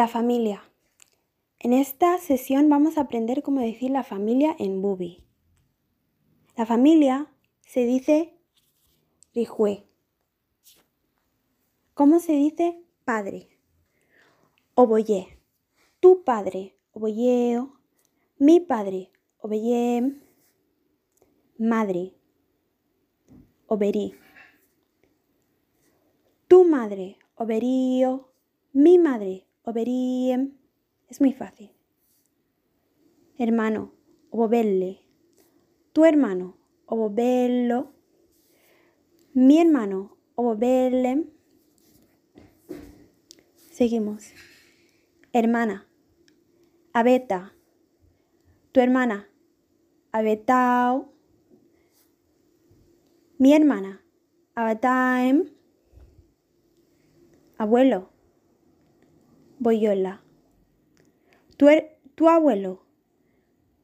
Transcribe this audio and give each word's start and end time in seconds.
La 0.00 0.08
familia. 0.08 0.62
En 1.58 1.74
esta 1.74 2.16
sesión 2.16 2.70
vamos 2.70 2.96
a 2.96 3.02
aprender 3.02 3.42
cómo 3.42 3.60
decir 3.60 3.90
la 3.90 4.02
familia 4.02 4.56
en 4.58 4.80
Bubi. 4.80 5.26
La 6.56 6.64
familia 6.64 7.30
se 7.66 7.84
dice 7.84 8.32
Rijue. 9.34 9.86
¿Cómo 11.92 12.18
se 12.18 12.32
dice 12.32 12.82
padre? 13.04 13.58
Oboye. 14.74 15.38
Tu 16.00 16.24
padre, 16.24 16.78
oboyeo. 16.92 17.78
Mi 18.38 18.58
padre, 18.58 19.12
obeyem. 19.36 20.22
Madre, 21.58 22.14
oberí. 23.66 24.14
Tu 26.48 26.64
madre, 26.64 27.18
oberío. 27.36 28.30
Mi 28.72 28.98
madre, 28.98 29.49
oberiem. 29.64 30.56
Es 31.08 31.20
muy 31.20 31.32
fácil. 31.32 31.70
Hermano, 33.38 33.92
obobelle. 34.30 35.00
Tu 35.92 36.04
hermano, 36.04 36.56
obobello. 36.86 37.92
Mi 39.32 39.58
hermano, 39.60 40.16
obobellem. 40.34 41.30
Seguimos. 43.72 44.32
Hermana, 45.32 45.88
abeta. 46.92 47.54
Tu 48.72 48.80
hermana, 48.80 49.28
abetao. 50.12 51.12
Mi 53.38 53.54
hermana, 53.54 54.02
abetaem. 54.54 55.50
Abuelo, 57.56 58.10
boyola. 59.60 60.20
Tu, 61.56 61.68
her- 61.68 61.96
tu 62.16 62.28
abuelo, 62.28 62.82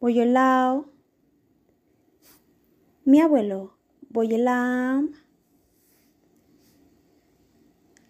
boyolao. 0.00 0.86
Mi 3.06 3.20
abuelo, 3.20 3.74
boyolam. 4.10 5.12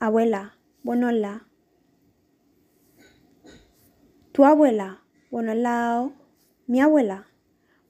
Abuela, 0.00 0.56
bonola. 0.82 1.46
Tu 4.32 4.44
abuela, 4.44 5.02
bonolao. 5.30 6.12
Mi 6.66 6.80
abuela, 6.80 7.26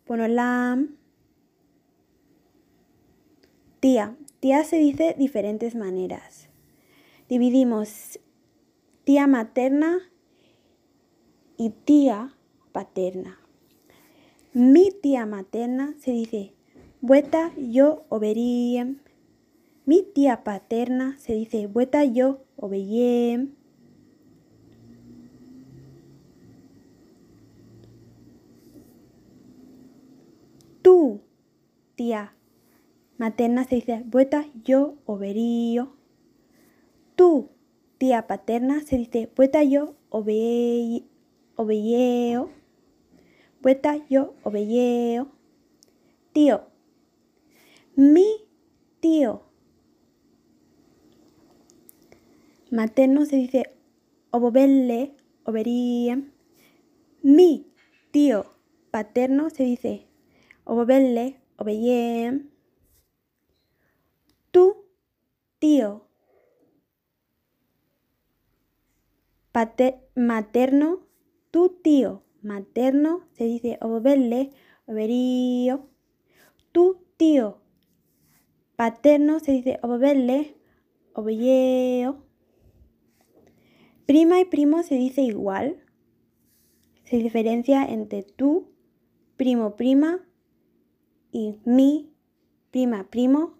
bonolam. 0.07 0.97
Tía. 3.81 4.17
Tía 4.41 4.65
se 4.65 4.77
dice 4.77 5.15
diferentes 5.17 5.77
maneras. 5.77 6.49
Dividimos 7.29 8.19
tía 9.05 9.27
materna 9.27 9.99
y 11.57 11.71
tía 11.71 12.35
paterna. 12.73 13.41
Mi 14.53 14.91
tía 14.91 15.27
materna 15.27 15.95
se 15.99 16.13
dice 16.13 16.55
bueta 17.01 17.53
yo 17.57 18.05
oberiem. 18.11 19.01
Mi 19.85 20.03
tía 20.03 20.45
paterna 20.45 21.19
se 21.19 21.35
dice 21.35 21.67
bueta 21.67 22.05
yo 22.05 22.45
obeyem. 22.57 23.55
Tu 30.83 31.21
tía 31.97 32.35
materna 33.19 33.65
se 33.65 33.77
dice 33.77 34.03
bueta 34.07 34.47
yo 34.65 34.95
oberío. 35.07 36.02
Tía 38.03 38.27
paterna 38.27 38.81
se 38.81 38.97
dice 38.97 39.31
bueta 39.37 39.63
yo 39.63 39.95
obey, 40.09 41.09
obeyeo. 41.55 42.51
Bueta 43.61 43.97
yo 44.11 44.35
obeyeo. 44.43 45.31
Tío. 46.33 46.67
Mi 47.95 48.27
tío 48.99 49.45
materno 52.73 53.25
se 53.25 53.37
dice 53.37 53.73
obobelle, 54.33 55.15
oberiem. 55.45 56.33
Mi 57.23 57.73
tío 58.11 58.47
paterno 58.91 59.49
se 59.49 59.63
dice 59.63 60.09
obobelle, 60.65 61.41
obeyem. 61.57 62.51
Tu 64.51 64.87
tío 65.61 66.09
pate- 69.53 70.01
materno, 70.15 71.07
tu 71.51 71.69
tío 71.83 72.25
materno 72.43 73.29
se 73.33 73.45
dice 73.45 73.79
obobelle, 73.81 74.51
oberío. 74.87 75.89
Tu 76.73 77.05
tío 77.17 77.63
paterno 78.77 79.39
se 79.39 79.53
dice 79.53 79.79
obobelle, 79.83 80.57
obeyeo. 81.15 82.27
Prima 84.07 84.41
y 84.41 84.45
primo 84.45 84.83
se 84.83 84.97
dice 84.97 85.23
igual. 85.23 85.85
Se 87.05 87.19
diferencia 87.19 87.85
entre 87.85 88.23
tu, 88.23 88.73
primo, 89.37 89.77
prima 89.77 90.27
y 91.31 91.61
mi, 91.65 92.13
prima, 92.71 93.09
primo. 93.11 93.59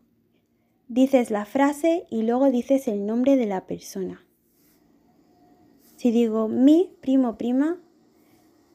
Dices 0.89 1.31
la 1.31 1.45
frase 1.45 2.07
y 2.11 2.23
luego 2.23 2.51
dices 2.51 2.89
el 2.89 3.07
nombre 3.07 3.37
de 3.37 3.47
la 3.47 3.67
persona. 3.67 4.27
Si 6.03 6.11
digo 6.11 6.49
mi, 6.49 6.91
primo, 7.01 7.39
prima, 7.39 7.79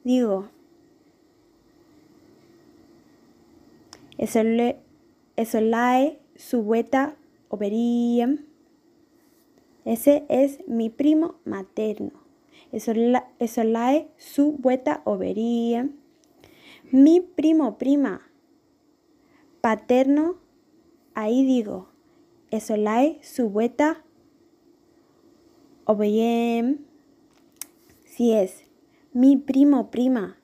digo 0.06 0.48
esole- 4.18 4.80
esolae, 5.36 6.22
subueta, 6.38 7.18
oberiem. 7.50 8.46
Ese 9.84 10.24
es 10.30 10.64
mi 10.70 10.90
primo 10.90 11.36
materno. 11.44 12.24
Esola- 12.72 13.28
Esolae, 13.40 14.08
subueta, 14.16 15.02
oberiem. 15.04 15.98
Mi 16.94 17.20
primo, 17.20 17.78
prima 17.78 18.22
paterno, 19.60 20.38
ahí 21.14 21.44
digo 21.44 21.90
esolae, 22.52 23.20
subueta, 23.22 24.06
obeyem. 25.84 26.88
Si 28.18 28.34
es 28.34 28.64
mi 29.14 29.38
primo, 29.38 29.92
prima. 29.92 30.38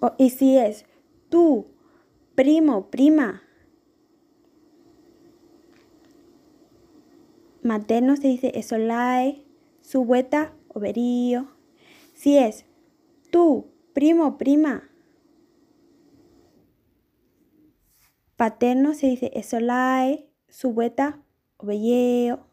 O- 0.00 0.12
y 0.18 0.28
si 0.28 0.58
es 0.58 0.84
tu 1.30 1.68
primo, 2.34 2.90
prima. 2.90 3.42
Materno 7.62 8.16
se 8.16 8.28
dice 8.28 8.52
esolae, 8.54 9.46
subueta, 9.80 10.52
oberío. 10.68 11.48
Si 12.12 12.36
es 12.36 12.66
tu 13.30 13.68
primo, 13.94 14.36
prima. 14.36 14.90
Paterno 18.36 18.92
se 18.92 19.06
dice 19.06 19.30
esolae, 19.32 20.28
subueta, 20.50 21.22
obeyeo. 21.56 22.47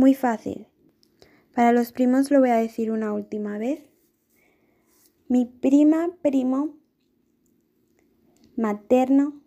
Muy 0.00 0.14
fácil. 0.14 0.66
Para 1.54 1.72
los 1.72 1.92
primos 1.92 2.30
lo 2.30 2.40
voy 2.40 2.48
a 2.48 2.56
decir 2.56 2.90
una 2.90 3.12
última 3.12 3.58
vez. 3.58 3.82
Mi 5.28 5.44
prima, 5.44 6.08
primo, 6.22 6.78
materno, 8.56 9.42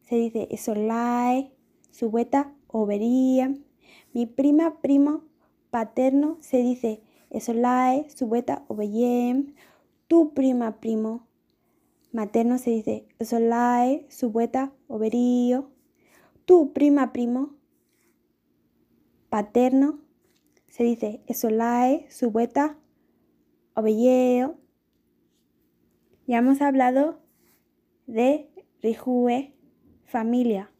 se 0.00 0.16
dice 0.16 0.48
esolae, 0.50 1.52
subueta, 1.90 2.54
obería. 2.68 3.54
Mi 4.14 4.24
prima, 4.24 4.80
primo, 4.80 5.24
paterno, 5.68 6.38
se 6.40 6.62
dice 6.62 7.02
esolae, 7.28 8.08
subueta, 8.08 8.64
obeyem. 8.68 9.52
Tu 10.06 10.32
prima, 10.32 10.80
primo, 10.80 11.26
materno, 12.12 12.56
se 12.56 12.70
dice 12.70 13.08
esolae, 13.18 14.06
subueta, 14.08 14.72
oberío. 14.86 15.68
Tu 16.46 16.72
prima, 16.72 17.12
primo, 17.12 17.57
paterno, 19.38 20.00
se 20.66 20.82
dice 20.82 21.22
esolae, 21.28 22.10
subueta, 22.10 22.76
obeyeo. 23.74 24.58
Ya 26.26 26.38
hemos 26.38 26.60
hablado 26.60 27.22
de 28.08 28.50
Rijue, 28.82 29.54
familia. 30.06 30.72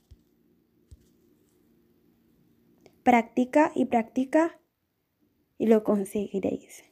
Practica 3.04 3.70
y 3.76 3.84
practica 3.84 4.60
y 5.56 5.66
lo 5.66 5.84
conseguiréis. 5.84 6.82